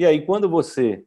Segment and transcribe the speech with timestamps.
[0.00, 1.04] E aí, quando você,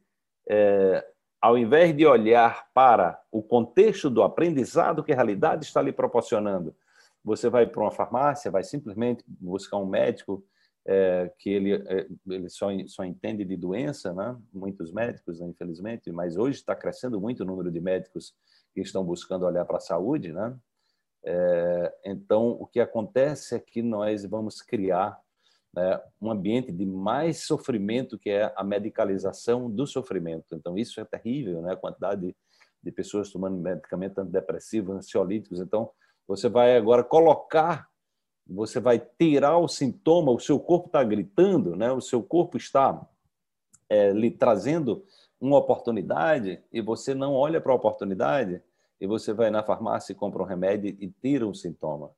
[0.48, 1.04] é,
[1.42, 6.76] ao invés de olhar para o contexto do aprendizado que a realidade está lhe proporcionando,
[7.24, 10.46] você vai para uma farmácia, vai simplesmente buscar um médico
[10.86, 14.38] é, que ele, é, ele só, só entende de doença, né?
[14.54, 18.36] muitos médicos, né, infelizmente, mas hoje está crescendo muito o número de médicos
[18.76, 20.32] que estão buscando olhar para a saúde.
[20.32, 20.56] Né?
[21.26, 25.20] É, então, o que acontece é que nós vamos criar
[25.76, 30.56] né, um ambiente de mais sofrimento, que é a medicalização do sofrimento.
[30.56, 31.74] Então, isso é terrível, né?
[31.74, 32.36] a quantidade de,
[32.84, 35.60] de pessoas tomando medicamentos antidepressivos, ansiolíticos.
[35.60, 35.90] Então,
[36.28, 37.88] você vai agora colocar
[38.46, 41.92] você vai tirar o sintoma, o seu corpo está gritando, né?
[41.92, 43.06] o seu corpo está
[43.90, 45.06] é, lhe trazendo
[45.40, 48.62] uma oportunidade e você não olha para a oportunidade
[49.00, 52.12] e você vai na farmácia e compra um remédio e tira um sintoma.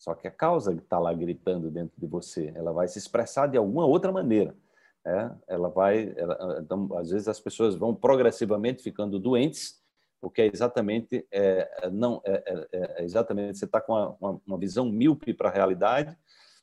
[0.00, 3.46] Só que a causa que está lá gritando dentro de você, ela vai se expressar
[3.46, 4.56] de alguma outra maneira.
[5.04, 5.38] Né?
[5.46, 9.78] Ela vai, ela, então, às vezes as pessoas vão progressivamente ficando doentes
[10.20, 14.84] porque é exatamente é, não é, é, é, exatamente você está com uma, uma, visão
[14.84, 16.16] míope para a realidade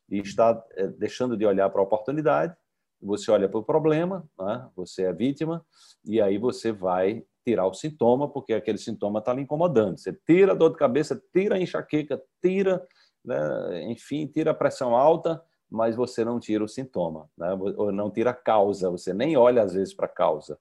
[0.09, 2.56] e está é, deixando de olhar para a oportunidade.
[3.02, 4.70] Você olha para o problema, né?
[4.76, 5.66] você é vítima
[6.06, 9.98] e aí você vai tirar o sintoma porque aquele sintoma está lhe incomodando.
[9.98, 12.86] Você tira a dor de cabeça, tira a enxaqueca, tira,
[13.28, 13.83] né?
[13.92, 17.53] enfim, tira a pressão alta, mas você não tira o sintoma, né?
[17.53, 18.89] ou não tira a causa.
[18.89, 20.58] Você nem olha às vezes para a causa